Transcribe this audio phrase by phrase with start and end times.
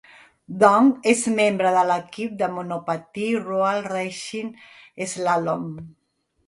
[0.61, 4.53] Dong és membre de l'equip de monopatí RoalRacing
[5.15, 5.71] Slalom.